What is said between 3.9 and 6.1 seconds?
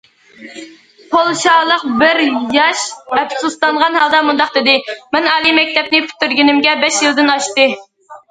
ھالدا مۇنداق دېدى: مەن ئالىي مەكتەپنى